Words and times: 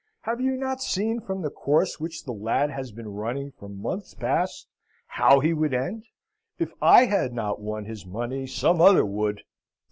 Have 0.21 0.41
you 0.41 0.57
not 0.57 0.81
seen, 0.81 1.19
from 1.19 1.43
the 1.43 1.51
course 1.51 1.99
which 1.99 2.23
the 2.23 2.31
lad 2.33 2.71
has 2.71 2.91
been 2.91 3.09
running 3.13 3.51
for 3.51 3.69
months 3.69 4.15
past, 4.15 4.67
how 5.05 5.41
he 5.41 5.53
would 5.53 5.75
end? 5.75 6.05
If 6.57 6.73
I 6.81 7.05
had 7.05 7.33
not 7.33 7.61
won 7.61 7.85
his 7.85 8.03
money, 8.03 8.47
some 8.47 8.81
other 8.81 9.05
would? 9.05 9.41